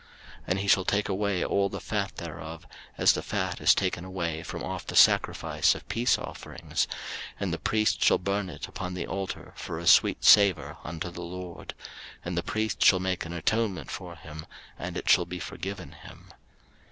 03:004:031 0.01 0.09
And 0.47 0.59
he 0.61 0.67
shall 0.67 0.85
take 0.85 1.09
away 1.09 1.45
all 1.45 1.69
the 1.69 1.79
fat 1.79 2.15
thereof, 2.15 2.65
as 2.97 3.13
the 3.13 3.21
fat 3.21 3.61
is 3.61 3.75
taken 3.75 4.03
away 4.03 4.41
from 4.41 4.63
off 4.63 4.87
the 4.87 4.95
sacrifice 4.95 5.75
of 5.75 5.87
peace 5.89 6.17
offerings; 6.17 6.87
and 7.39 7.53
the 7.53 7.59
priest 7.59 8.03
shall 8.03 8.17
burn 8.17 8.49
it 8.49 8.67
upon 8.67 8.95
the 8.95 9.05
altar 9.05 9.53
for 9.55 9.77
a 9.77 9.85
sweet 9.85 10.25
savour 10.25 10.77
unto 10.83 11.11
the 11.11 11.21
LORD; 11.21 11.75
and 12.25 12.35
the 12.35 12.41
priest 12.41 12.81
shall 12.83 12.99
make 12.99 13.25
an 13.27 13.33
atonement 13.33 13.91
for 13.91 14.15
him, 14.15 14.47
and 14.79 14.97
it 14.97 15.07
shall 15.07 15.25
be 15.25 15.37
forgiven 15.37 15.91
him. 15.91 16.33